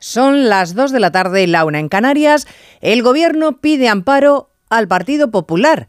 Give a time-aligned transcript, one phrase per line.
[0.00, 2.48] Son las 2 de la tarde, la una en Canarias.
[2.80, 5.88] El gobierno pide amparo al Partido Popular.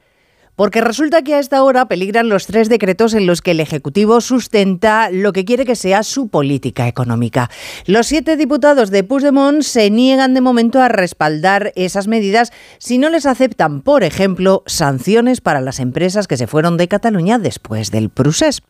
[0.62, 4.22] Porque resulta que a esta hora peligran los tres decretos en los que el Ejecutivo
[4.22, 7.50] sustenta lo que quiere que sea su política económica.
[7.88, 13.10] Los siete diputados de Puigdemont se niegan de momento a respaldar esas medidas si no
[13.10, 18.12] les aceptan, por ejemplo, sanciones para las empresas que se fueron de Cataluña después del
[18.12, 18.62] procés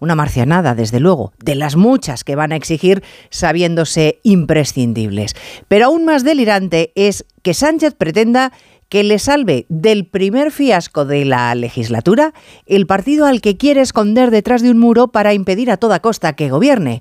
[0.00, 5.36] una marcianada, desde luego, de las muchas que van a exigir sabiéndose imprescindibles.
[5.68, 8.52] Pero aún más delirante es que Sánchez pretenda
[8.90, 12.34] que le salve del primer fiasco de la legislatura
[12.66, 16.34] el partido al que quiere esconder detrás de un muro para impedir a toda costa
[16.34, 17.00] que gobierne.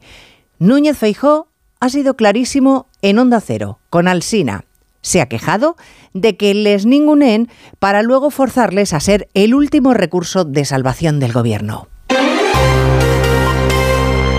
[0.59, 1.47] Núñez Feijó
[1.81, 4.65] ha sido clarísimo en Onda Cero, con Alsina.
[5.01, 5.77] Se ha quejado
[6.13, 11.33] de que les ningunen para luego forzarles a ser el último recurso de salvación del
[11.33, 11.87] gobierno.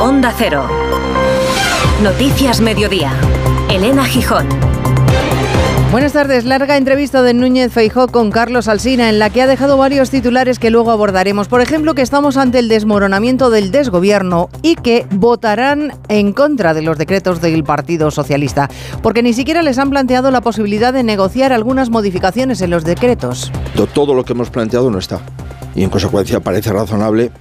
[0.01, 0.69] Onda Cero.
[2.03, 3.13] Noticias Mediodía.
[3.69, 4.47] Elena Gijón.
[5.91, 6.45] Buenas tardes.
[6.45, 10.61] Larga entrevista de Núñez Feijó con Carlos Alsina en la que ha dejado varios titulares
[10.61, 11.49] que luego abordaremos.
[11.49, 16.83] Por ejemplo, que estamos ante el desmoronamiento del desgobierno y que votarán en contra de
[16.83, 18.71] los decretos del Partido Socialista,
[19.03, 23.51] porque ni siquiera les han planteado la posibilidad de negociar algunas modificaciones en los decretos.
[23.93, 25.19] Todo lo que hemos planteado no está.
[25.75, 27.33] Y en consecuencia parece razonable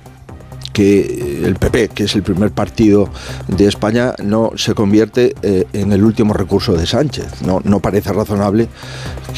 [0.73, 3.09] que el PP, que es el primer partido
[3.47, 7.41] de España, no se convierte eh, en el último recurso de Sánchez.
[7.41, 8.67] No, no parece razonable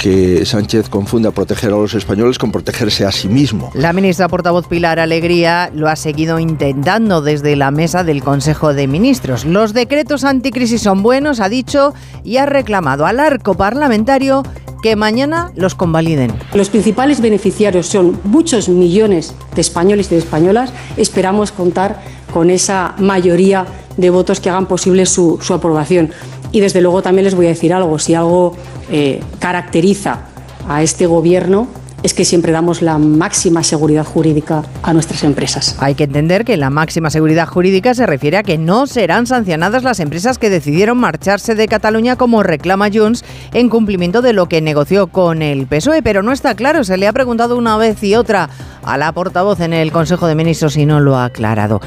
[0.01, 3.71] que Sánchez confunda proteger a los españoles con protegerse a sí mismo.
[3.73, 8.87] La ministra portavoz Pilar Alegría lo ha seguido intentando desde la mesa del Consejo de
[8.87, 9.45] Ministros.
[9.45, 11.93] Los decretos anticrisis son buenos, ha dicho,
[12.23, 14.43] y ha reclamado al arco parlamentario
[14.81, 16.33] que mañana los convaliden.
[16.53, 20.73] Los principales beneficiarios son muchos millones de españoles y de españolas.
[20.97, 22.01] Esperamos contar
[22.33, 23.65] con esa mayoría
[23.97, 26.11] de votos que hagan posible su, aprobación.
[26.51, 28.55] Y desde luego también les voy a decir algo, si algo
[28.89, 30.27] eh, caracteriza
[30.67, 31.67] a este gobierno
[32.03, 35.75] es que siempre damos la máxima seguridad jurídica a nuestras empresas.
[35.79, 39.83] Hay que entender que la máxima seguridad jurídica se refiere a que no serán sancionadas
[39.83, 43.23] las empresas que decidieron marcharse de Cataluña como reclama Junts
[43.53, 47.07] en cumplimiento de lo que negoció con el PSOE, pero no está claro, se le
[47.07, 48.49] ha preguntado una vez y otra
[48.83, 51.81] a la portavoz en el Consejo de Ministros y no lo ha aclarado.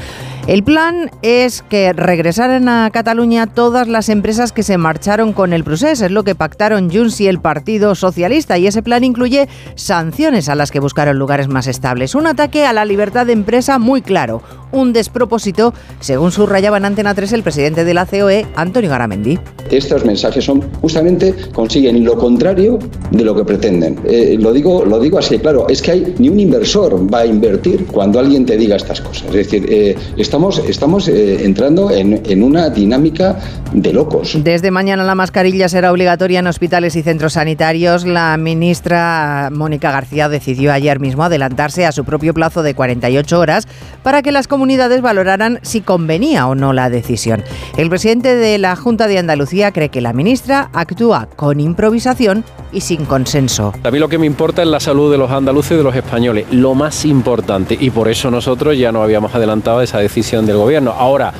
[0.47, 5.63] El plan es que regresaran a Cataluña todas las empresas que se marcharon con el
[5.63, 10.47] procés, es lo que pactaron Junts y el Partido Socialista, y ese plan incluye sanciones
[10.47, 12.13] a las que buscaron lugares más estables.
[12.13, 17.15] Un ataque a la libertad de empresa muy claro, un despropósito, según subrayaba en Antena
[17.15, 19.39] 3 el presidente de la COE, Antonio Garamendi.
[19.71, 22.77] Estos mensajes son justamente consiguen lo contrario
[23.09, 23.99] de lo que pretenden.
[24.05, 27.25] Eh, lo, digo, lo digo así, claro, es que hay, ni un inversor va a
[27.25, 29.27] invertir cuando alguien te diga estas cosas.
[29.27, 33.39] Es decir, eh, estamos, estamos eh, entrando en, en una dinámica
[33.73, 34.37] de locos.
[34.41, 38.05] Desde mañana la mascarilla será obligatoria en hospitales y centros sanitarios.
[38.05, 43.67] La ministra Mónica García decidió ayer mismo adelantarse a su propio plazo de 48 horas
[44.03, 47.43] para que las comunidades valoraran si convenía o no la decisión.
[47.77, 52.81] El presidente de la Junta de Andalucía cree que la ministra actúa con improvisación y
[52.81, 53.73] sin consenso.
[53.83, 55.95] A mí lo que me importa es la salud de los andaluces y de los
[55.95, 60.57] españoles, lo más importante, y por eso nosotros ya no habíamos adelantado esa decisión del
[60.57, 60.91] gobierno.
[60.91, 61.33] Ahora,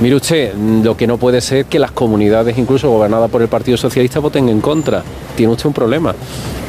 [0.00, 3.76] Mire usted, lo que no puede ser que las comunidades, incluso gobernadas por el Partido
[3.76, 5.02] Socialista, voten en contra.
[5.36, 6.14] Tiene usted un problema.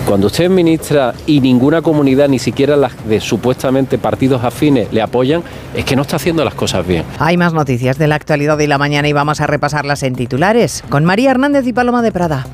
[0.06, 5.01] Cuando usted es ministra y ninguna comunidad, ni siquiera las de supuestamente partidos afines, le
[5.01, 5.41] apoyan,
[5.73, 7.05] es que no está haciendo las cosas bien.
[7.17, 10.84] Hay más noticias de la actualidad de la mañana y vamos a repasarlas en titulares
[10.90, 12.45] con María Hernández y Paloma de Prada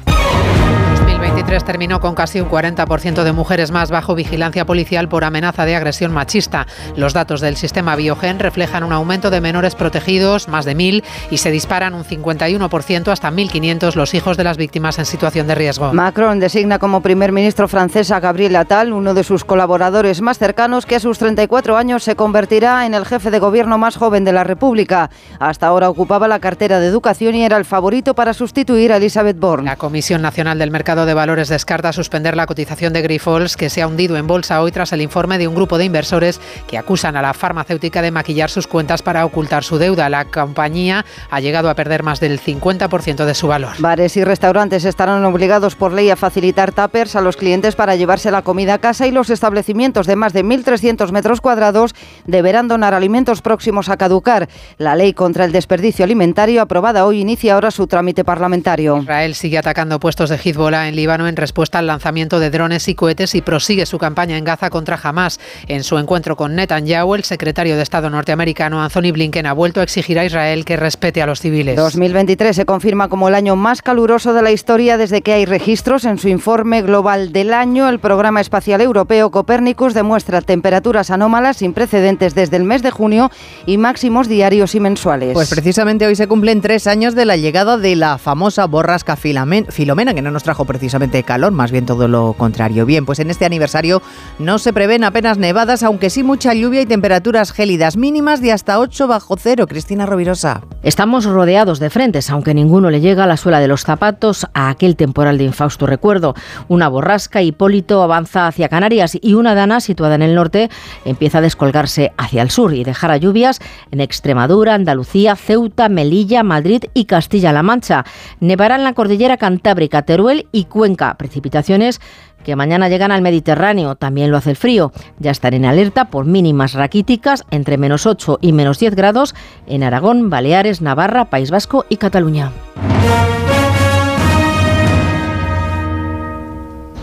[1.57, 6.13] terminó con casi un 40% de mujeres más bajo vigilancia policial por amenaza de agresión
[6.13, 6.67] machista.
[6.95, 11.37] Los datos del sistema Biogen reflejan un aumento de menores protegidos, más de 1.000, y
[11.37, 15.91] se disparan un 51% hasta 1.500 los hijos de las víctimas en situación de riesgo.
[15.91, 20.85] Macron designa como primer ministro francés a Gabriel Attal, uno de sus colaboradores más cercanos,
[20.85, 24.33] que a sus 34 años se convertirá en el jefe de gobierno más joven de
[24.33, 25.09] la República.
[25.39, 29.39] Hasta ahora ocupaba la cartera de educación y era el favorito para sustituir a Elizabeth
[29.39, 29.65] Borne.
[29.65, 33.81] La Comisión Nacional del Mercado de Valores descarta suspender la cotización de Grifols, que se
[33.81, 37.15] ha hundido en bolsa hoy tras el informe de un grupo de inversores que acusan
[37.15, 40.09] a la farmacéutica de maquillar sus cuentas para ocultar su deuda.
[40.09, 43.71] La compañía ha llegado a perder más del 50% de su valor.
[43.79, 48.31] Bares y restaurantes estarán obligados por ley a facilitar tuppers a los clientes para llevarse
[48.31, 51.95] la comida a casa y los establecimientos de más de 1.300 metros cuadrados
[52.25, 54.49] deberán donar alimentos próximos a caducar.
[54.77, 58.97] La ley contra el desperdicio alimentario aprobada hoy inicia ahora su trámite parlamentario.
[58.97, 62.95] Israel sigue atacando puestos de Hezbollah en Líbano en respuesta al lanzamiento de drones y
[62.95, 65.39] cohetes y prosigue su campaña en Gaza contra Hamas.
[65.67, 69.83] En su encuentro con Netanyahu, el secretario de Estado norteamericano Anthony Blinken ha vuelto a
[69.83, 71.75] exigir a Israel que respete a los civiles.
[71.75, 76.05] 2023 se confirma como el año más caluroso de la historia desde que hay registros.
[76.05, 81.73] En su informe global del año, el programa espacial europeo Copernicus demuestra temperaturas anómalas sin
[81.73, 83.31] precedentes desde el mes de junio
[83.65, 85.33] y máximos diarios y mensuales.
[85.33, 90.13] Pues precisamente hoy se cumplen tres años de la llegada de la famosa borrasca Filomena,
[90.13, 92.85] que no nos trajo precisamente calor, más bien todo lo contrario.
[92.85, 94.01] Bien, pues en este aniversario
[94.37, 98.79] no se prevén apenas nevadas, aunque sí mucha lluvia y temperaturas gélidas mínimas de hasta
[98.79, 99.67] 8 bajo cero.
[99.67, 100.61] Cristina Rovirosa.
[100.83, 104.69] Estamos rodeados de frentes, aunque ninguno le llega a la suela de los zapatos a
[104.69, 106.35] aquel temporal de infausto recuerdo.
[106.67, 110.69] Una borrasca, Hipólito avanza hacia Canarias y una dana situada en el norte
[111.05, 113.59] empieza a descolgarse hacia el sur y dejar a lluvias
[113.91, 118.05] en Extremadura, Andalucía, Ceuta, Melilla, Madrid y Castilla-La Mancha.
[118.39, 121.08] Nevará en la cordillera Cantábrica, Teruel y Cuenca.
[121.17, 122.01] Precipitaciones
[122.43, 123.95] que mañana llegan al Mediterráneo.
[123.95, 124.91] También lo hace el frío.
[125.19, 129.35] Ya están en alerta por mínimas raquíticas entre menos 8 y menos 10 grados
[129.67, 132.51] en Aragón, Baleares, Navarra, País Vasco y Cataluña.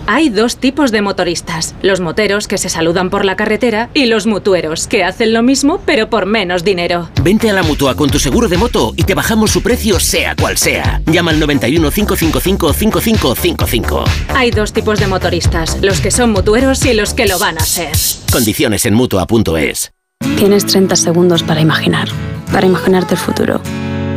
[0.09, 4.27] Hay dos tipos de motoristas, los moteros que se saludan por la carretera y los
[4.27, 7.11] mutueros que hacen lo mismo pero por menos dinero.
[7.23, 10.37] Vente a la mutua con tu seguro de moto y te bajamos su precio sea
[10.37, 11.03] cual sea.
[11.07, 14.05] Llama al 91 555 5555.
[14.35, 17.65] Hay dos tipos de motoristas, los que son mutueros y los que lo van a
[17.65, 17.91] ser.
[18.31, 19.91] Condiciones en mutua.es.
[20.37, 22.09] Tienes 30 segundos para imaginar,
[22.53, 23.61] para imaginarte el futuro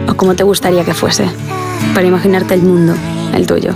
[0.08, 1.26] o como te gustaría que fuese,
[1.94, 2.96] para imaginarte el mundo,
[3.34, 3.76] el tuyo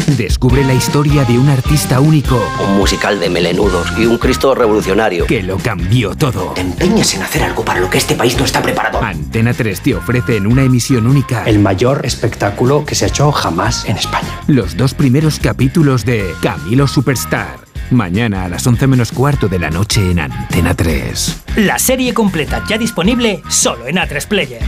[0.17, 2.41] descubre la historia de un artista único.
[2.63, 5.25] Un musical de melenudos y un Cristo revolucionario.
[5.25, 6.51] Que lo cambió todo.
[6.53, 9.01] Te empeñas en hacer algo para lo que este país no está preparado.
[9.01, 13.31] Antena 3 te ofrece en una emisión única el mayor espectáculo que se ha hecho
[13.31, 14.41] jamás en España.
[14.47, 17.59] Los dos primeros capítulos de Camilo Superstar.
[17.91, 21.43] Mañana a las 11 menos cuarto de la noche en Antena 3.
[21.57, 24.61] La serie completa ya disponible solo en A3 Player.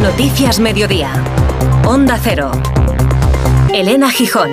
[0.00, 1.12] Noticias Mediodía.
[1.84, 2.52] Onda Cero.
[3.74, 4.50] Elena Gijón.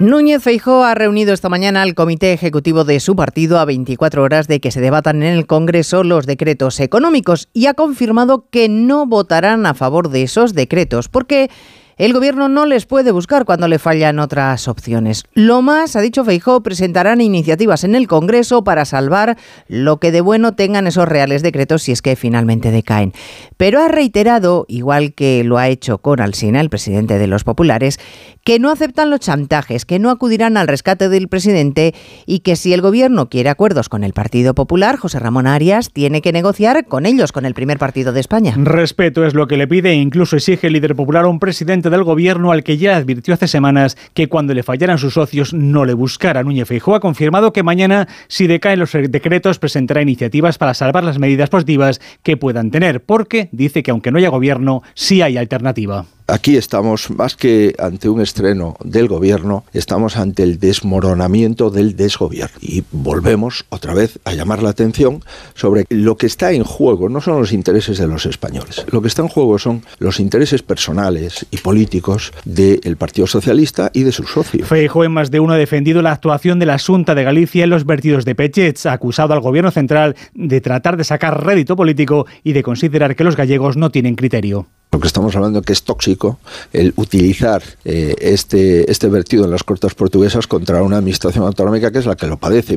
[0.00, 4.48] Núñez Feijó ha reunido esta mañana al comité ejecutivo de su partido a 24 horas
[4.48, 9.06] de que se debatan en el Congreso los decretos económicos y ha confirmado que no
[9.06, 11.50] votarán a favor de esos decretos porque
[11.98, 15.24] el gobierno no les puede buscar cuando le fallan otras opciones.
[15.32, 20.20] Lo más, ha dicho Feijó, presentarán iniciativas en el Congreso para salvar lo que de
[20.20, 23.14] bueno tengan esos reales decretos si es que finalmente decaen.
[23.56, 27.98] Pero ha reiterado, igual que lo ha hecho con Alsina, el presidente de los populares,
[28.44, 31.94] que no aceptan los chantajes, que no acudirán al rescate del presidente
[32.26, 36.20] y que si el gobierno quiere acuerdos con el Partido Popular, José Ramón Arias tiene
[36.20, 38.54] que negociar con ellos, con el primer partido de España.
[38.58, 41.85] Respeto es lo que le pide e incluso exige el líder popular a un presidente
[41.90, 45.84] del gobierno al que ya advirtió hace semanas que cuando le fallaran sus socios no
[45.84, 46.42] le buscara.
[46.42, 51.18] Núñez Feijóo ha confirmado que mañana, si decaen los decretos, presentará iniciativas para salvar las
[51.18, 56.06] medidas positivas que puedan tener, porque dice que aunque no haya gobierno, sí hay alternativa.
[56.28, 62.56] Aquí estamos más que ante un estreno del gobierno, estamos ante el desmoronamiento del desgobierno.
[62.60, 65.22] Y volvemos otra vez a llamar la atención
[65.54, 69.08] sobre lo que está en juego, no son los intereses de los españoles, lo que
[69.08, 74.28] está en juego son los intereses personales y políticos del Partido Socialista y de sus
[74.28, 74.66] socios.
[74.68, 77.70] Feijóo en más de uno ha defendido la actuación de la Junta de Galicia en
[77.70, 82.52] los vertidos de Pechets, acusado al gobierno central de tratar de sacar rédito político y
[82.52, 86.38] de considerar que los gallegos no tienen criterio porque estamos hablando que es tóxico
[86.72, 91.98] el utilizar eh, este, este vertido en las cortes portuguesas contra una administración autonómica que
[91.98, 92.76] es la que lo padece.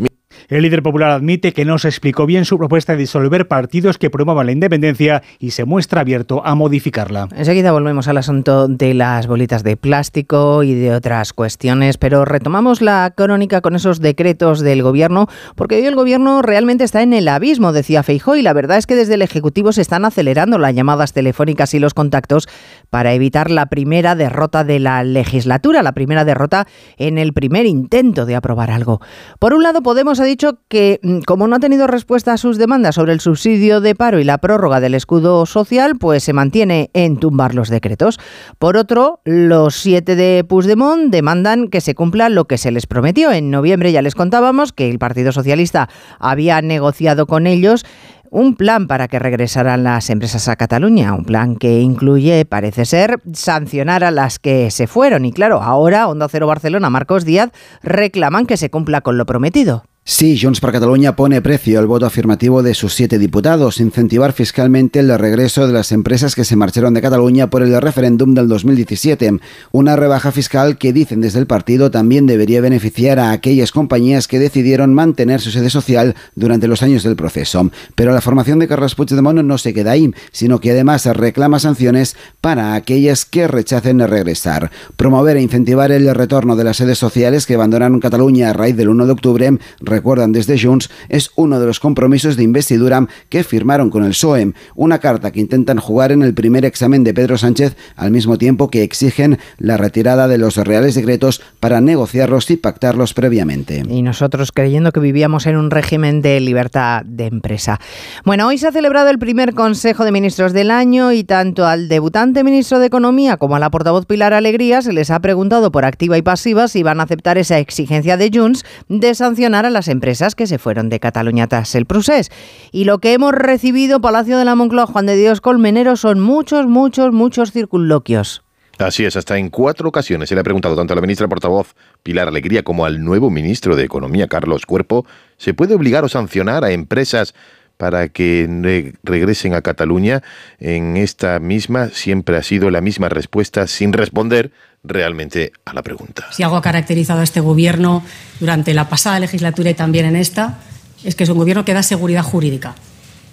[0.49, 4.09] El líder popular admite que no se explicó bien su propuesta de disolver partidos que
[4.09, 7.27] promuevan la independencia y se muestra abierto a modificarla.
[7.35, 12.81] Enseguida volvemos al asunto de las bolitas de plástico y de otras cuestiones, pero retomamos
[12.81, 17.27] la crónica con esos decretos del gobierno, porque hoy el gobierno realmente está en el
[17.27, 20.73] abismo, decía Feijó, y la verdad es que desde el Ejecutivo se están acelerando las
[20.73, 22.49] llamadas telefónicas y los contactos
[22.89, 26.65] para evitar la primera derrota de la legislatura, la primera derrota
[26.97, 28.99] en el primer intento de aprobar algo.
[29.37, 32.57] Por un lado, Podemos ha dicho que mm, como no ha tenido respuesta a sus
[32.57, 36.89] demandas sobre el subsidio de paro y la prórroga del escudo social, pues se mantiene
[36.93, 38.19] en tumbar los decretos.
[38.57, 43.31] Por otro, los siete de Puigdemont demandan que se cumpla lo que se les prometió.
[43.31, 47.85] En noviembre ya les contábamos que el Partido Socialista había negociado con ellos
[48.31, 53.19] un plan para que regresaran las empresas a Cataluña, un plan que incluye, parece ser,
[53.33, 55.25] sancionar a las que se fueron.
[55.25, 57.49] Y claro, ahora Onda Cero Barcelona, Marcos Díaz,
[57.81, 59.83] reclaman que se cumpla con lo prometido.
[60.05, 64.99] Sí, Junts per Cataluña pone precio al voto afirmativo de sus siete diputados, incentivar fiscalmente
[64.99, 69.39] el regreso de las empresas que se marcharon de Cataluña por el referéndum del 2017.
[69.71, 74.39] Una rebaja fiscal que dicen desde el partido también debería beneficiar a aquellas compañías que
[74.39, 77.69] decidieron mantener su sede social durante los años del proceso.
[77.93, 82.17] Pero la formación de Carles Puigdemont no se queda ahí, sino que además reclama sanciones
[82.41, 84.71] para aquellas que rechacen regresar.
[84.97, 88.89] Promover e incentivar el retorno de las sedes sociales que abandonaron Cataluña a raíz del
[88.89, 89.59] 1 de octubre
[89.89, 94.53] recuerdan desde Junts, es uno de los compromisos de investidura que firmaron con el PSOE,
[94.75, 98.69] una carta que intentan jugar en el primer examen de Pedro Sánchez al mismo tiempo
[98.69, 103.83] que exigen la retirada de los reales decretos para negociarlos y pactarlos previamente.
[103.89, 107.79] Y nosotros creyendo que vivíamos en un régimen de libertad de empresa.
[108.25, 111.89] Bueno, hoy se ha celebrado el primer Consejo de Ministros del año y tanto al
[111.89, 115.85] debutante ministro de Economía como a la portavoz Pilar Alegría se les ha preguntado por
[115.85, 119.87] activa y pasiva si van a aceptar esa exigencia de Junts de sancionar a las
[119.87, 122.31] empresas que se fueron de Cataluña tras el procés.
[122.73, 126.67] Y lo que hemos recibido, Palacio de la Moncloa, Juan de Dios Colmenero, son muchos,
[126.67, 128.43] muchos, muchos circunloquios.
[128.77, 131.75] Así es, hasta en cuatro ocasiones se le ha preguntado tanto a la ministra portavoz
[132.03, 135.05] Pilar Alegría como al nuevo ministro de Economía Carlos Cuerpo,
[135.37, 137.33] ¿se puede obligar o sancionar a empresas
[137.79, 140.21] para que regresen a Cataluña?
[140.59, 144.51] En esta misma siempre ha sido la misma respuesta sin responder
[144.83, 146.27] realmente a la pregunta.
[146.33, 148.03] Si algo ha caracterizado a este gobierno
[148.41, 150.59] durante la pasada legislatura y también en esta,
[151.05, 152.75] es que es un gobierno que da seguridad jurídica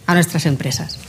[0.07, 1.01] a nuestras empresas.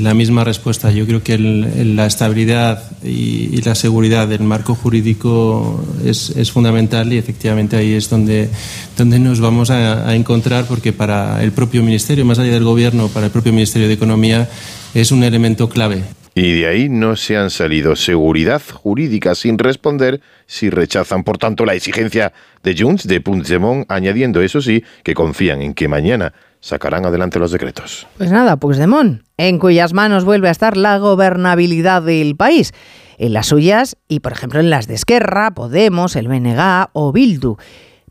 [0.00, 0.90] La misma respuesta.
[0.90, 7.76] Yo creo que la estabilidad y, la seguridad del marco jurídico es, fundamental y efectivamente
[7.76, 8.48] ahí es donde,
[8.96, 13.26] donde nos vamos a, encontrar porque para el propio Ministerio, más allá del Gobierno, para
[13.26, 14.48] el propio Ministerio de Economía,
[14.94, 16.02] es un elemento clave.
[16.34, 21.64] Y de ahí no se han salido seguridad jurídica sin responder si rechazan, por tanto,
[21.64, 22.32] la exigencia
[22.64, 26.32] de Junts de Puigdemont, añadiendo, eso sí, que confían en que mañana
[26.64, 28.06] sacarán adelante los decretos.
[28.16, 32.72] Pues nada, Puigdemont, en cuyas manos vuelve a estar la gobernabilidad del país.
[33.18, 37.58] En las suyas y, por ejemplo, en las de Esquerra, Podemos, el BNG o Bildu.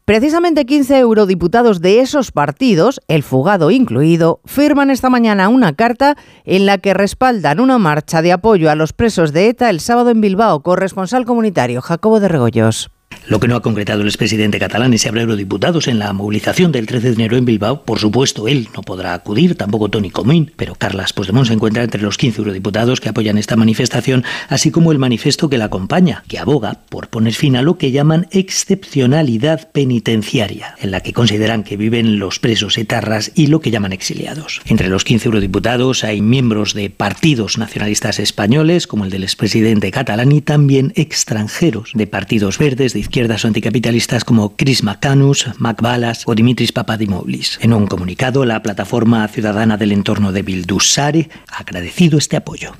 [0.05, 6.67] Precisamente 15 eurodiputados de esos partidos, el fugado incluido, firman esta mañana una carta en
[6.67, 10.21] la que respaldan una marcha de apoyo a los presos de ETA el sábado en
[10.21, 10.61] Bilbao.
[10.61, 12.91] Corresponsal comunitario Jacobo de Regoyos.
[13.27, 16.71] Lo que no ha concretado el expresidente catalán es si habrá eurodiputados en la movilización
[16.71, 17.83] del 13 de enero en Bilbao.
[17.83, 22.01] Por supuesto, él no podrá acudir, tampoco Tony Comín, pero Carlas Puigdemont se encuentra entre
[22.01, 26.39] los 15 eurodiputados que apoyan esta manifestación, así como el manifiesto que la acompaña, que
[26.39, 31.77] aboga por poner fin a lo que llaman excepcionalidad penitenciaria, en la que consideran que
[31.77, 34.61] viven los presos etarras y lo que llaman exiliados.
[34.65, 40.31] Entre los 15 eurodiputados hay miembros de partidos nacionalistas españoles, como el del expresidente catalán,
[40.31, 46.35] y también extranjeros de partidos verdes, de izquierdas anticapitalistas como Chris McCanus, Mac Balas o
[46.35, 47.59] Dimitris Papadimoulis.
[47.61, 52.73] En un comunicado, la plataforma ciudadana del entorno de Bildusare ha agradecido este apoyo.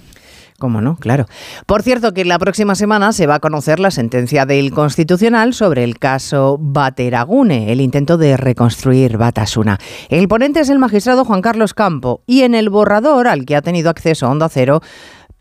[0.60, 0.96] ¿Cómo no?
[0.96, 1.26] Claro.
[1.66, 5.84] Por cierto, que la próxima semana se va a conocer la sentencia del Constitucional sobre
[5.84, 9.78] el caso Bateragune, el intento de reconstruir Batasuna.
[10.08, 13.62] El ponente es el magistrado Juan Carlos Campo y en el borrador al que ha
[13.62, 14.82] tenido acceso Onda Cero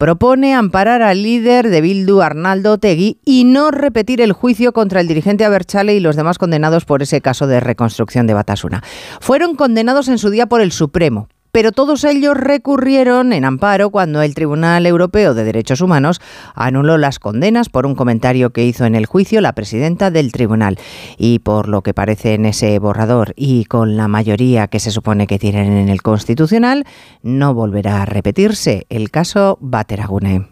[0.03, 5.07] propone amparar al líder de Bildu, Arnaldo Tegui, y no repetir el juicio contra el
[5.07, 8.83] dirigente Aberchale y los demás condenados por ese caso de reconstrucción de Batasuna.
[9.21, 14.23] Fueron condenados en su día por el Supremo, pero todos ellos recurrieron en amparo cuando
[14.23, 16.21] el Tribunal Europeo de Derechos Humanos
[16.55, 20.79] anuló las condenas por un comentario que hizo en el juicio la presidenta del tribunal.
[21.19, 25.27] Y por lo que parece en ese borrador y con la mayoría que se supone
[25.27, 26.87] que tienen en el Constitucional,
[27.23, 30.49] no volverá a repetirse el caso Bateragune.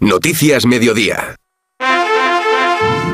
[0.00, 1.36] Noticias Mediodía.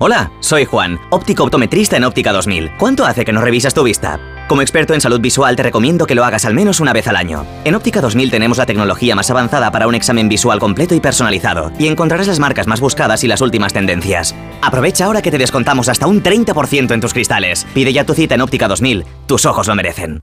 [0.00, 2.76] Hola, soy Juan, óptico optometrista en Óptica 2000.
[2.78, 4.20] ¿Cuánto hace que no revisas tu vista?
[4.46, 7.16] Como experto en salud visual te recomiendo que lo hagas al menos una vez al
[7.16, 7.44] año.
[7.64, 11.72] En Óptica 2000 tenemos la tecnología más avanzada para un examen visual completo y personalizado,
[11.80, 14.36] y encontrarás las marcas más buscadas y las últimas tendencias.
[14.62, 17.66] Aprovecha ahora que te descontamos hasta un 30% en tus cristales.
[17.74, 20.22] Pide ya tu cita en Óptica 2000, tus ojos lo merecen.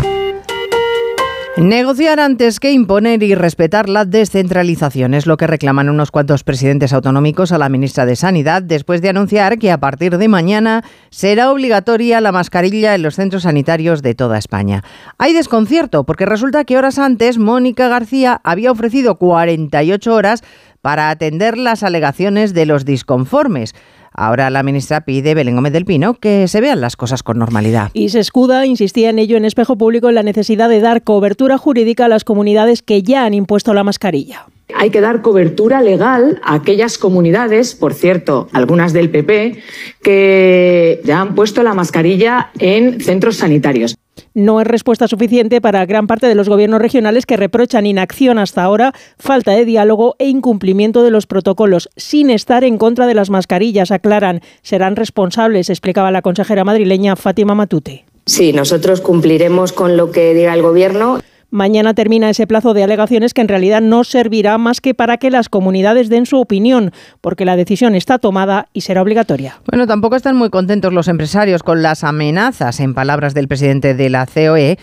[1.57, 6.93] Negociar antes que imponer y respetar la descentralización es lo que reclaman unos cuantos presidentes
[6.93, 11.51] autonómicos a la ministra de Sanidad después de anunciar que a partir de mañana será
[11.51, 14.81] obligatoria la mascarilla en los centros sanitarios de toda España.
[15.17, 20.43] Hay desconcierto porque resulta que horas antes Mónica García había ofrecido 48 horas
[20.81, 23.75] para atender las alegaciones de los disconformes.
[24.13, 27.89] Ahora la ministra pide, Belén Gómez del Pino, que se vean las cosas con normalidad.
[27.93, 31.57] Y se escuda, insistía en ello en espejo público, en la necesidad de dar cobertura
[31.57, 34.45] jurídica a las comunidades que ya han impuesto la mascarilla.
[34.75, 39.61] Hay que dar cobertura legal a aquellas comunidades, por cierto, algunas del PP,
[40.01, 43.95] que ya han puesto la mascarilla en centros sanitarios.
[44.33, 48.63] No es respuesta suficiente para gran parte de los gobiernos regionales que reprochan inacción hasta
[48.63, 53.29] ahora, falta de diálogo e incumplimiento de los protocolos, sin estar en contra de las
[53.29, 54.41] mascarillas, aclaran.
[54.61, 58.05] Serán responsables, explicaba la consejera madrileña Fátima Matute.
[58.25, 61.19] Sí, nosotros cumpliremos con lo que diga el Gobierno.
[61.51, 65.29] Mañana termina ese plazo de alegaciones que en realidad no servirá más que para que
[65.29, 69.59] las comunidades den su opinión, porque la decisión está tomada y será obligatoria.
[69.69, 74.09] Bueno, tampoco están muy contentos los empresarios con las amenazas, en palabras del presidente de
[74.09, 74.77] la COE,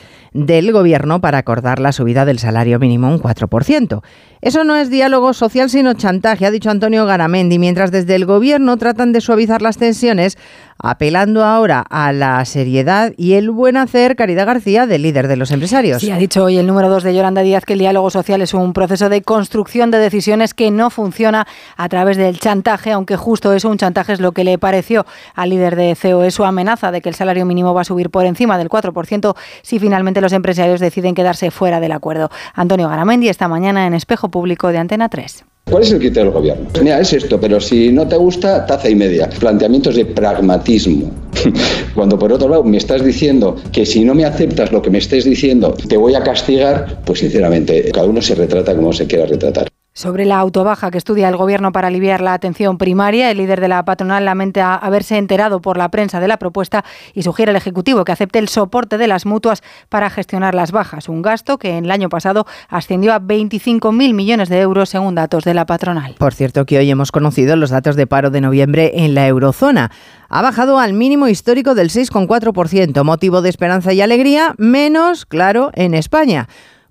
[0.46, 4.02] del gobierno para acordar la subida del salario mínimo un 4%.
[4.40, 8.76] Eso no es diálogo social sino chantaje, ha dicho Antonio Garamendi, mientras desde el gobierno
[8.76, 10.38] tratan de suavizar las tensiones,
[10.78, 15.50] apelando ahora a la seriedad y el buen hacer, Caridad García, del líder de los
[15.50, 16.00] empresarios.
[16.00, 18.54] Sí, ha dicho hoy el número 2 de Yolanda Díaz que el diálogo social es
[18.54, 23.52] un proceso de construcción de decisiones que no funciona a través del chantaje, aunque justo
[23.52, 25.04] eso, un chantaje es lo que le pareció
[25.34, 28.24] al líder de COE, su amenaza de que el salario mínimo va a subir por
[28.24, 32.30] encima del 4% si finalmente los empresarios deciden quedarse fuera del acuerdo.
[32.54, 35.44] Antonio Garamendi esta mañana en Espejo Público de Antena 3.
[35.70, 36.68] ¿Cuál es el criterio del gobierno?
[36.82, 39.28] Mira, es esto, pero si no te gusta, taza y media.
[39.38, 41.10] Planteamientos de pragmatismo.
[41.94, 44.98] Cuando por otro lado me estás diciendo que si no me aceptas lo que me
[44.98, 49.26] estés diciendo, te voy a castigar, pues sinceramente, cada uno se retrata como se quiera
[49.26, 49.68] retratar.
[49.98, 53.66] Sobre la autobaja que estudia el Gobierno para aliviar la atención primaria, el líder de
[53.66, 56.84] la patronal lamenta haberse enterado por la prensa de la propuesta
[57.14, 61.08] y sugiere al Ejecutivo que acepte el soporte de las mutuas para gestionar las bajas,
[61.08, 65.42] un gasto que en el año pasado ascendió a 25.000 millones de euros según datos
[65.42, 66.14] de la patronal.
[66.16, 69.90] Por cierto que hoy hemos conocido los datos de paro de noviembre en la eurozona.
[70.28, 75.94] Ha bajado al mínimo histórico del 6,4%, motivo de esperanza y alegría, menos, claro, en
[75.94, 76.46] España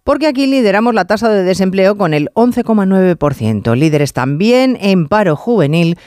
[0.08, 3.76] porque aquí lideramos la tasa de desempleo con el 11,9%.
[3.76, 6.00] Líderes también en paro juvenil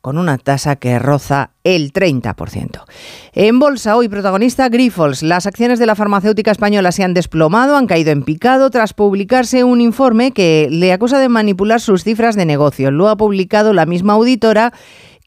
[0.00, 2.84] con una tasa que roza el 30%.
[3.32, 5.24] En bolsa hoy protagonista Grifols.
[5.24, 9.64] Las acciones de la farmacéutica española se han desplomado, han caído en picado tras publicarse
[9.64, 12.92] un informe que le acusa de manipular sus cifras de negocio.
[12.92, 14.72] Lo ha publicado la misma auditora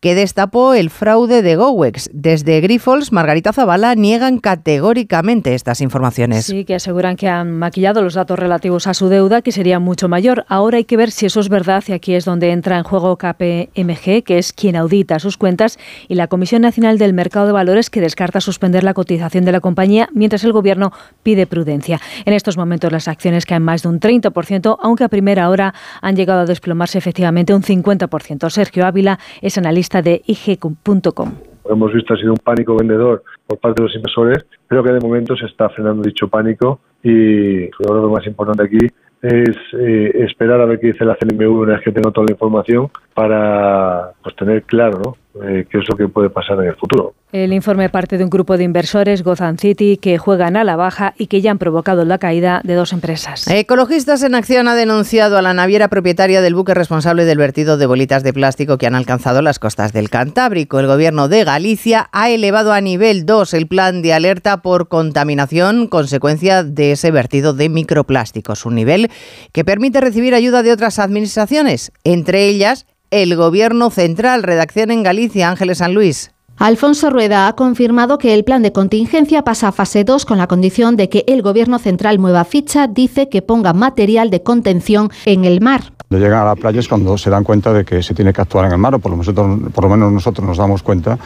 [0.01, 2.09] que destapó el fraude de Gowex.
[2.11, 6.45] Desde Grifols, Margarita Zavala niegan categóricamente estas informaciones.
[6.45, 10.09] Sí, que aseguran que han maquillado los datos relativos a su deuda, que sería mucho
[10.09, 10.43] mayor.
[10.47, 13.15] Ahora hay que ver si eso es verdad y aquí es donde entra en juego
[13.15, 17.91] KPMG, que es quien audita sus cuentas, y la Comisión Nacional del Mercado de Valores,
[17.91, 22.01] que descarta suspender la cotización de la compañía, mientras el Gobierno pide prudencia.
[22.25, 26.15] En estos momentos las acciones caen más de un 30%, aunque a primera hora han
[26.15, 28.49] llegado a desplomarse efectivamente un 50%.
[28.49, 31.31] Sergio Ávila es analista de IG.com.
[31.69, 34.99] Hemos visto ha sido un pánico vendedor por parte de los inversores, pero que de
[34.99, 38.87] momento se está frenando dicho pánico y creo que lo más importante aquí
[39.21, 42.33] es eh, esperar a ver qué dice la CNMV una vez que tenga toda la
[42.33, 45.17] información para pues, tener claro ¿no?
[45.33, 47.13] Eh, qué es lo que puede pasar en el futuro.
[47.31, 51.13] El informe parte de un grupo de inversores, Gotham City, que juegan a la baja
[51.17, 53.47] y que ya han provocado la caída de dos empresas.
[53.47, 57.85] Ecologistas en Acción ha denunciado a la naviera propietaria del buque responsable del vertido de
[57.85, 60.81] bolitas de plástico que han alcanzado las costas del Cantábrico.
[60.81, 65.87] El gobierno de Galicia ha elevado a nivel 2 el plan de alerta por contaminación
[65.87, 69.09] consecuencia de ese vertido de microplásticos, un nivel
[69.53, 74.41] que permite recibir ayuda de otras administraciones, entre ellas el Gobierno Central.
[74.41, 76.31] Redacción en Galicia, Ángeles San Luis.
[76.57, 80.47] Alfonso Rueda ha confirmado que el plan de contingencia pasa a fase 2 con la
[80.47, 85.43] condición de que el Gobierno central mueva ficha, dice que ponga material de contención en
[85.43, 85.91] el mar.
[86.07, 88.41] Cuando llegan a la playa es cuando se dan cuenta de que se tiene que
[88.41, 91.17] actuar en el mar, o por lo, menos, por lo menos nosotros nos damos cuenta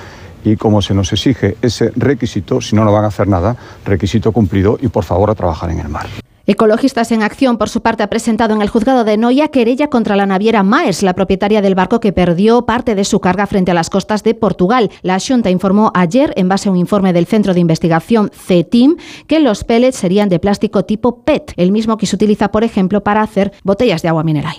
[0.46, 4.32] y como se nos exige ese requisito, si no, no van a hacer nada, requisito
[4.32, 6.06] cumplido y por favor a trabajar en el mar.
[6.48, 10.16] Ecologistas en Acción, por su parte, ha presentado en el juzgado de Noia querella contra
[10.16, 13.74] la naviera Maes, la propietaria del barco que perdió parte de su carga frente a
[13.74, 14.92] las costas de Portugal.
[15.02, 19.40] La Junta informó ayer, en base a un informe del Centro de Investigación CETIM, que
[19.40, 23.24] los pellets serían de plástico tipo PET, el mismo que se utiliza, por ejemplo, para
[23.24, 24.56] hacer botellas de agua mineral.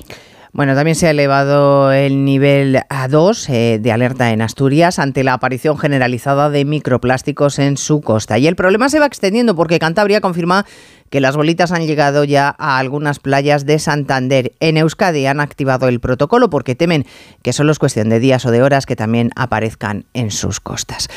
[0.56, 5.22] Bueno, también se ha elevado el nivel a 2 eh, de alerta en Asturias ante
[5.22, 8.38] la aparición generalizada de microplásticos en su costa.
[8.38, 10.64] Y el problema se va extendiendo porque Cantabria confirma
[11.10, 14.52] que las bolitas han llegado ya a algunas playas de Santander.
[14.60, 17.06] En Euskadi han activado el protocolo porque temen
[17.42, 21.08] que solo es cuestión de días o de horas que también aparezcan en sus costas.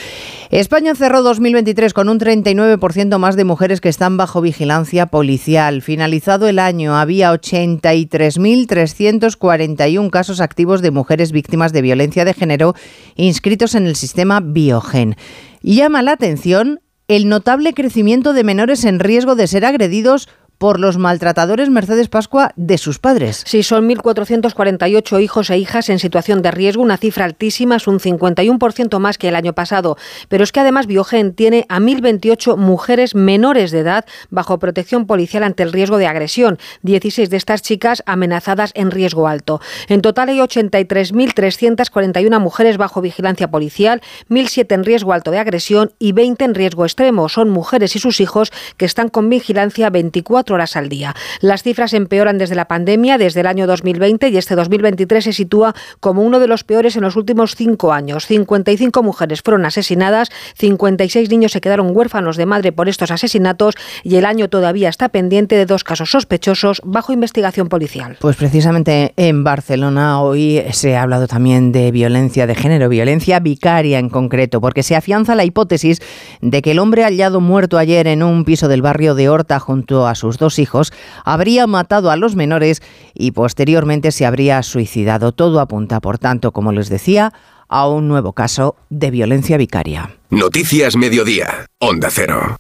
[0.52, 5.82] España cerró 2023 con un 39% más de mujeres que están bajo vigilancia policial.
[5.82, 12.76] Finalizado el año había 83.341 casos activos de mujeres víctimas de violencia de género
[13.16, 15.16] inscritos en el sistema Biogen.
[15.62, 21.00] Llama la atención el notable crecimiento de menores en riesgo de ser agredidos por los
[21.00, 23.44] maltratadores Mercedes Pascua de sus padres.
[23.48, 28.00] Sí, son 1.448 hijos e hijas en situación de riesgo, una cifra altísima, es un
[28.00, 29.98] 51% más que el año pasado.
[30.28, 35.44] Pero es que además Biogen tiene a 1.028 mujeres menores de edad bajo protección policial
[35.44, 39.62] ante el riesgo de agresión, 16 de estas chicas amenazadas en riesgo alto.
[39.88, 46.12] En total hay 83.341 mujeres bajo vigilancia policial, 1.007 en riesgo alto de agresión y
[46.12, 47.30] 20 en riesgo extremo.
[47.30, 51.16] Son mujeres y sus hijos que están con vigilancia 24 horas al día.
[51.42, 55.74] Las cifras empeoran desde la pandemia, desde el año 2020 y este 2023 se sitúa
[56.00, 58.26] como uno de los peores en los últimos cinco años.
[58.26, 64.16] 55 mujeres fueron asesinadas, 56 niños se quedaron huérfanos de madre por estos asesinatos y
[64.16, 68.18] el año todavía está pendiente de dos casos sospechosos bajo investigación policial.
[68.20, 74.00] Pues precisamente en Barcelona hoy se ha hablado también de violencia de género, violencia vicaria
[74.00, 76.02] en concreto, porque se afianza la hipótesis
[76.42, 80.08] de que el hombre hallado muerto ayer en un piso del barrio de Horta junto
[80.08, 80.92] a sus dos hijos,
[81.24, 82.82] habría matado a los menores
[83.14, 85.32] y posteriormente se habría suicidado.
[85.32, 87.34] Todo apunta, por tanto, como les decía,
[87.68, 90.18] a un nuevo caso de violencia vicaria.
[90.32, 92.58] Noticias Mediodía, Onda Cero.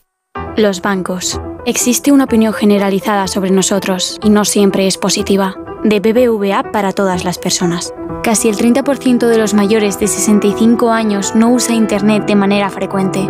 [0.55, 1.39] Los bancos.
[1.65, 5.55] Existe una opinión generalizada sobre nosotros y no siempre es positiva.
[5.83, 7.93] De BBVA para todas las personas.
[8.23, 13.27] Casi el 30% de los mayores de 65 años no usa Internet de manera frecuente.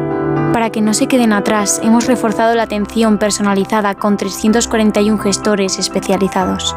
[0.53, 6.75] Para que no se queden atrás, hemos reforzado la atención personalizada con 341 gestores especializados.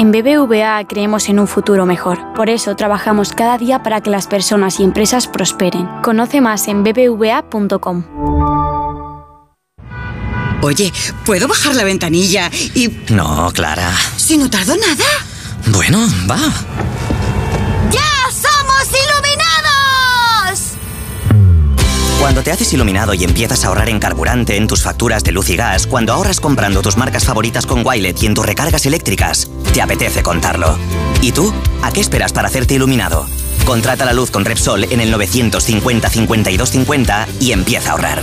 [0.00, 2.18] En BBVA creemos en un futuro mejor.
[2.34, 5.86] Por eso trabajamos cada día para que las personas y empresas prosperen.
[6.02, 8.04] Conoce más en bbva.com.
[10.62, 10.92] Oye,
[11.26, 12.88] ¿puedo bajar la ventanilla y...
[13.10, 13.92] No, Clara.
[14.16, 15.04] Si no tardo nada.
[15.66, 17.13] Bueno, va.
[22.24, 25.50] Cuando te haces iluminado y empiezas a ahorrar en carburante en tus facturas de luz
[25.50, 29.50] y gas, cuando ahorras comprando tus marcas favoritas con Wilet y en tus recargas eléctricas,
[29.74, 30.78] te apetece contarlo.
[31.20, 31.52] ¿Y tú?
[31.82, 33.26] ¿A qué esperas para hacerte iluminado?
[33.66, 38.22] Contrata la luz con Repsol en el 950 52 50 y empieza a ahorrar.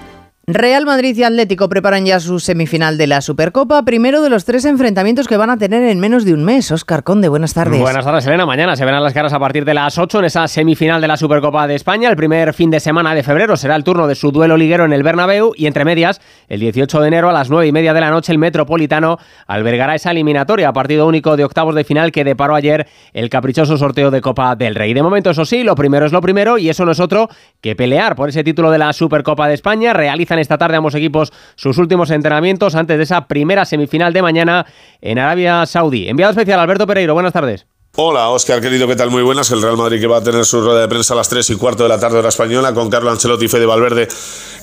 [0.47, 4.65] Real Madrid y Atlético preparan ya su semifinal de la Supercopa, primero de los tres
[4.65, 6.71] enfrentamientos que van a tener en menos de un mes.
[6.71, 7.79] Oscar Conde, buenas tardes.
[7.79, 8.47] Buenas tardes, Elena.
[8.47, 11.15] Mañana se verán las caras a partir de las 8 en esa semifinal de la
[11.15, 12.09] Supercopa de España.
[12.09, 14.93] El primer fin de semana de febrero será el turno de su duelo liguero en
[14.93, 18.01] el Bernabéu y entre medias, el 18 de enero a las 9 y media de
[18.01, 22.55] la noche, el Metropolitano albergará esa eliminatoria, partido único de octavos de final que deparó
[22.55, 24.95] ayer el caprichoso sorteo de Copa del Rey.
[24.95, 27.29] De momento, eso sí, lo primero es lo primero y eso no es otro
[27.61, 29.93] que pelear por ese título de la Supercopa de España.
[30.31, 34.65] Realizan esta tarde ambos equipos sus últimos entrenamientos antes de esa primera semifinal de mañana
[35.01, 36.07] en Arabia Saudí.
[36.07, 37.67] Enviado especial Alberto Pereiro, buenas tardes.
[37.97, 39.09] Hola, Oscar, querido, ¿qué tal?
[39.09, 39.51] Muy buenas.
[39.51, 41.55] El Real Madrid que va a tener su rueda de prensa a las 3 y
[41.57, 44.07] cuarto de la tarde hora española con Carlo Ancelotti y Fede Valverde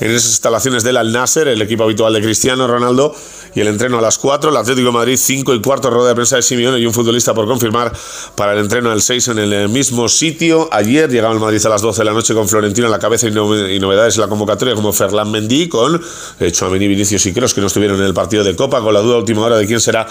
[0.01, 3.15] en esas instalaciones del Al Nasser, el equipo habitual de Cristiano Ronaldo,
[3.55, 4.51] y el entreno a las 4.
[4.51, 7.47] El Atlético Madrid 5 y cuarto rueda de prensa de Simeone y un futbolista por
[7.47, 7.93] confirmar
[8.35, 10.69] para el entreno del 6 en el mismo sitio.
[10.73, 13.29] Ayer llegaba el Madrid a las 12 de la noche con Florentino en la cabeza
[13.29, 16.01] y, novedades en la convocatoria como Ferland Mendy con
[16.41, 19.01] eh, Chouameni, Vinicius y Kroos que no estuvieron en el partido de Copa con la
[19.01, 20.07] duda última hora de quién será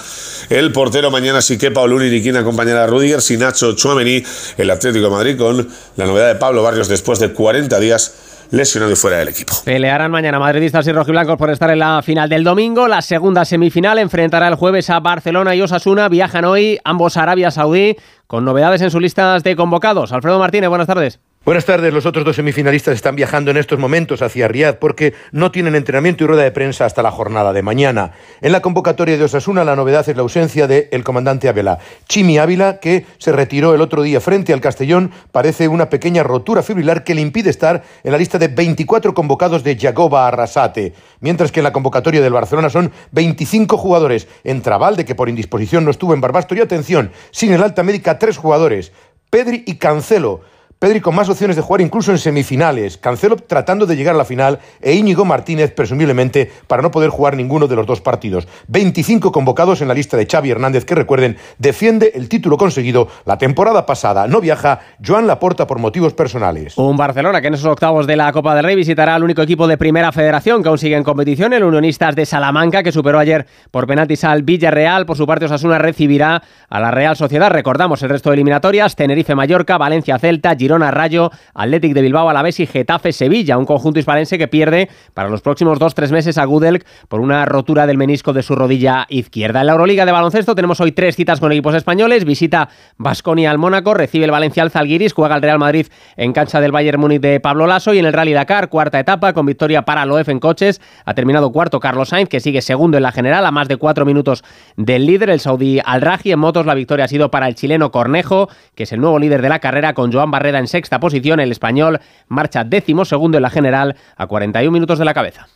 [0.50, 1.10] el portero.
[1.10, 4.24] Mañana sí que Pauluni y quién acompañará a Rudiger, Sinacho, Chouameni,
[4.58, 8.92] el Atlético de Madrid con la novedad de Pablo Barrios después de 40 días lesionado
[8.92, 9.54] y fuera del equipo.
[9.64, 12.88] Pelearán mañana madridistas y rojiblancos por estar en la final del domingo.
[12.88, 16.10] La segunda semifinal enfrentará el jueves a Barcelona y Osasuna.
[16.10, 20.12] Viajan hoy ambos a Arabia Saudí con novedades en sus listas de convocados.
[20.12, 21.20] Alfredo Martínez, buenas tardes.
[21.48, 21.94] Buenas tardes.
[21.94, 26.26] Los otros dos semifinalistas están viajando en estos momentos hacia Riad porque no tienen entrenamiento
[26.26, 28.12] y rueda de prensa hasta la jornada de mañana.
[28.42, 31.80] En la convocatoria de Osasuna la novedad es la ausencia del el comandante Ávila.
[32.06, 36.62] Chimi Ávila, que se retiró el otro día frente al Castellón, parece una pequeña rotura
[36.62, 40.96] fibrilar que le impide estar en la lista de 24 convocados de Jagoba Arrasate.
[41.22, 44.28] Mientras que en la convocatoria del Barcelona son 25 jugadores.
[44.44, 46.56] En Trabalde, que por indisposición no estuvo en Barbasto.
[46.56, 48.92] Y atención, sin el alta médica, tres jugadores.
[49.30, 50.42] Pedri y Cancelo.
[50.80, 54.26] Pedri con más opciones de jugar incluso en semifinales, Cancelo tratando de llegar a la
[54.26, 58.48] final e Íñigo Martínez presumiblemente para no poder jugar ninguno de los dos partidos.
[58.68, 63.40] 25 convocados en la lista de Xavi Hernández que recuerden defiende el título conseguido la
[63.40, 64.28] temporada pasada.
[64.28, 66.78] No viaja Joan Laporta por motivos personales.
[66.78, 69.66] Un Barcelona que en esos octavos de la Copa del Rey visitará al único equipo
[69.66, 73.48] de primera federación que aún sigue en competición, el Unionistas de Salamanca que superó ayer
[73.72, 75.08] por penaltis al Villarreal.
[75.08, 77.50] Por su parte Osasuna recibirá a la Real Sociedad.
[77.50, 82.60] Recordamos el resto de eliminatorias, Tenerife Mallorca, Valencia Celta, Girona Rayo, Athletic de Bilbao, Alavés
[82.60, 86.44] y Getafe Sevilla, un conjunto hispalense que pierde para los próximos dos tres meses a
[86.44, 89.62] Gudelk por una rotura del menisco de su rodilla izquierda.
[89.62, 92.26] En la Euroliga de baloncesto tenemos hoy tres citas con equipos españoles.
[92.26, 96.60] Visita Basconia al Mónaco, recibe el Valencia al Zalgiris, juega el Real Madrid en cancha
[96.60, 99.84] del Bayern Múnich de Pablo Lasso y en el Rally Dakar, cuarta etapa con victoria
[99.84, 100.82] para Loef en coches.
[101.06, 104.06] Ha terminado cuarto Carlos Sainz, que sigue segundo en la general a más de cuatro
[104.06, 104.44] minutos
[104.76, 106.34] del líder, el saudí Al Raji.
[106.34, 109.42] En motos la victoria ha sido para el chileno Cornejo, que es el nuevo líder
[109.42, 111.40] de la carrera con Joan Barreda en sexta posición.
[111.40, 115.48] El español marcha décimo segundo en la general a 41 minutos de la cabeza.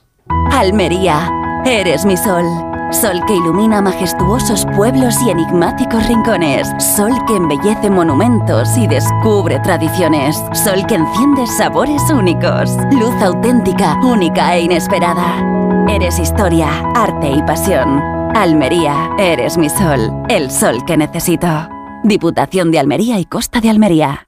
[0.51, 1.29] Almería,
[1.65, 2.45] eres mi sol.
[2.91, 6.69] Sol que ilumina majestuosos pueblos y enigmáticos rincones.
[6.77, 10.35] Sol que embellece monumentos y descubre tradiciones.
[10.51, 12.77] Sol que enciende sabores únicos.
[12.91, 15.41] Luz auténtica, única e inesperada.
[15.87, 18.01] Eres historia, arte y pasión.
[18.35, 20.11] Almería, eres mi sol.
[20.27, 21.47] El sol que necesito.
[22.03, 24.27] Diputación de Almería y Costa de Almería.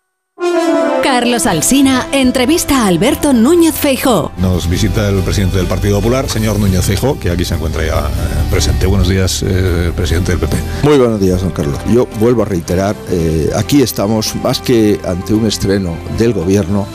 [1.03, 4.31] Carlos Alsina entrevista a Alberto Núñez Feijó.
[4.37, 7.99] Nos visita el presidente del Partido Popular, señor Núñez Feijó, que aquí se encuentra ya
[7.99, 8.11] eh,
[8.49, 8.85] presente.
[8.85, 10.57] Buenos días, eh, presidente del PP.
[10.83, 11.77] Muy buenos días, don Carlos.
[11.91, 16.87] Yo vuelvo a reiterar, eh, aquí estamos más que ante un estreno del gobierno,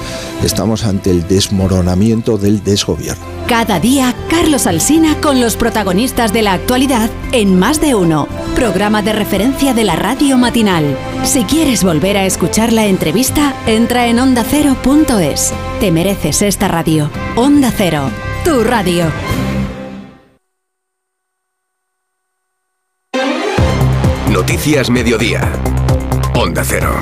[0.42, 3.36] estamos ante el desmoronamiento del desgobierno.
[3.46, 9.02] Cada día, Carlos Alsina con los protagonistas de la actualidad en Más de Uno, programa
[9.02, 10.96] de referencia de la radio matinal.
[11.22, 13.35] Si quieres volver a escuchar la entrevista,
[13.66, 15.52] entra en ondacero.es.
[15.80, 17.10] Te mereces esta radio.
[17.36, 18.10] Onda Cero,
[18.44, 19.04] tu radio.
[24.30, 25.40] Noticias Mediodía.
[26.34, 26.92] Onda Cero.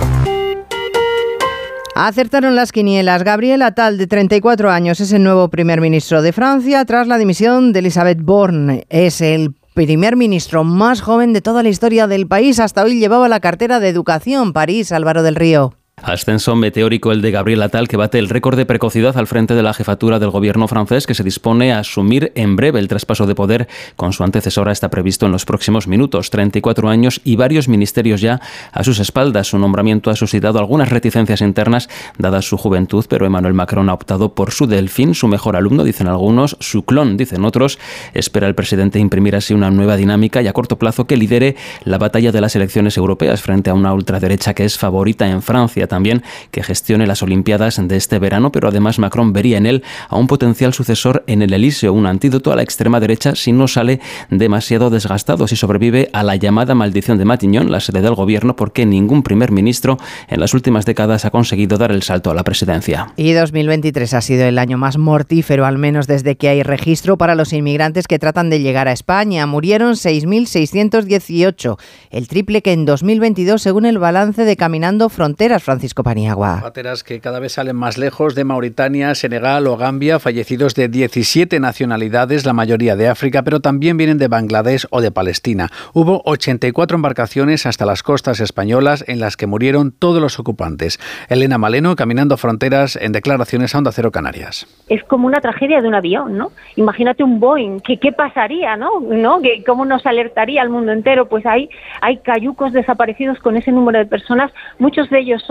[1.96, 3.22] Acertaron las quinielas.
[3.22, 7.72] Gabriel Attal, de 34 años, es el nuevo primer ministro de Francia tras la dimisión
[7.72, 8.84] de Elisabeth Borne.
[8.88, 12.58] Es el primer ministro más joven de toda la historia del país.
[12.58, 14.52] Hasta hoy llevaba la cartera de Educación.
[14.52, 15.74] París, Álvaro del Río.
[16.02, 19.62] Ascenso meteórico el de Gabriel Attal, que bate el récord de precocidad al frente de
[19.62, 23.36] la jefatura del gobierno francés, que se dispone a asumir en breve el traspaso de
[23.36, 24.72] poder con su antecesora.
[24.72, 26.30] Está previsto en los próximos minutos.
[26.30, 28.40] 34 años y varios ministerios ya
[28.72, 29.46] a sus espaldas.
[29.46, 34.34] Su nombramiento ha suscitado algunas reticencias internas, dada su juventud, pero Emmanuel Macron ha optado
[34.34, 37.78] por su delfín, su mejor alumno, dicen algunos, su clon, dicen otros.
[38.14, 41.54] Espera el presidente imprimir así una nueva dinámica y a corto plazo que lidere
[41.84, 45.83] la batalla de las elecciones europeas frente a una ultraderecha que es favorita en Francia
[45.86, 50.16] también que gestione las Olimpiadas de este verano, pero además Macron vería en él a
[50.16, 54.00] un potencial sucesor en el Elíseo, un antídoto a la extrema derecha si no sale
[54.30, 58.86] demasiado desgastado, si sobrevive a la llamada maldición de Matignon, la sede del gobierno, porque
[58.86, 63.12] ningún primer ministro en las últimas décadas ha conseguido dar el salto a la presidencia.
[63.16, 67.34] Y 2023 ha sido el año más mortífero, al menos desde que hay registro para
[67.34, 69.46] los inmigrantes que tratan de llegar a España.
[69.46, 71.78] Murieron 6.618,
[72.10, 76.60] el triple que en 2022 según el balance de Caminando Fronteras Francisco Paniagua.
[76.62, 81.58] Pateras que cada vez salen más lejos de Mauritania, Senegal o Gambia, fallecidos de 17
[81.58, 85.70] nacionalidades, la mayoría de África, pero también vienen de Bangladesh o de Palestina.
[85.92, 91.00] Hubo 84 embarcaciones hasta las costas españolas en las que murieron todos los ocupantes.
[91.28, 94.68] Elena Maleno, caminando fronteras en declaraciones a Onda Cero Canarias.
[94.88, 96.52] Es como una tragedia de un avión, ¿no?
[96.76, 99.00] Imagínate un Boeing, ¿qué, qué pasaría, no?
[99.00, 99.40] ¿No?
[99.66, 101.28] ¿Cómo nos alertaría al mundo entero?
[101.28, 101.68] Pues hay,
[102.00, 105.42] hay cayucos desaparecidos con ese número de personas, muchos de ellos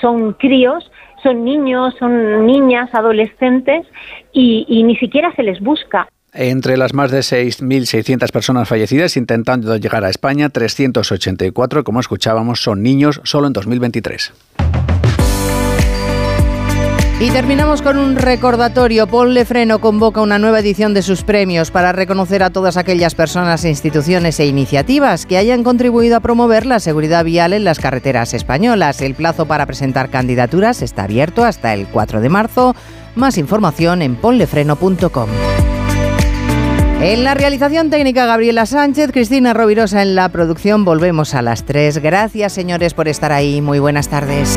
[0.00, 0.90] son, críos,
[1.22, 3.86] son niños, son niñas, adolescentes
[4.32, 6.08] y, y ni siquiera se les busca.
[6.32, 12.82] Entre las más de 6.600 personas fallecidas intentando llegar a España, 384, como escuchábamos, son
[12.82, 14.32] niños solo en 2023.
[17.20, 19.06] Y terminamos con un recordatorio.
[19.06, 23.66] Ponle Freno convoca una nueva edición de sus premios para reconocer a todas aquellas personas,
[23.66, 29.02] instituciones e iniciativas que hayan contribuido a promover la seguridad vial en las carreteras españolas.
[29.02, 32.74] El plazo para presentar candidaturas está abierto hasta el 4 de marzo.
[33.14, 35.28] Más información en ponlefreno.com.
[37.02, 40.86] En la realización técnica Gabriela Sánchez, Cristina Rovirosa en la producción.
[40.86, 41.98] Volvemos a las 3.
[41.98, 43.60] Gracias señores por estar ahí.
[43.60, 44.56] Muy buenas tardes.